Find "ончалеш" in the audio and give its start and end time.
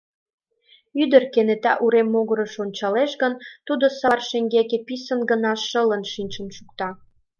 2.63-3.11